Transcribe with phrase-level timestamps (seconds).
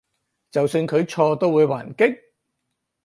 [0.49, 2.19] 就算佢錯都會還擊？